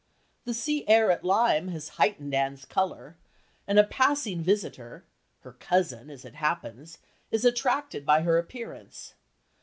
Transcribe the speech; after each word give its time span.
The 0.45 0.55
sea 0.55 0.83
air 0.87 1.11
at 1.11 1.23
Lyme 1.23 1.67
has 1.67 1.89
heightened 1.89 2.33
Anne's 2.33 2.65
colour, 2.65 3.17
and 3.67 3.77
a 3.77 3.83
passing 3.83 4.41
visitor 4.41 5.05
her 5.41 5.53
cousin, 5.53 6.09
as 6.09 6.25
it 6.25 6.33
happens 6.33 6.97
is 7.29 7.45
attracted 7.45 8.03
by 8.03 8.23
her 8.23 8.39
appearance. 8.39 9.13